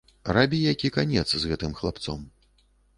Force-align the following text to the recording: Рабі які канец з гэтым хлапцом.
Рабі 0.37 0.61
які 0.71 0.91
канец 0.97 1.37
з 1.37 1.43
гэтым 1.55 1.79
хлапцом. 1.83 2.29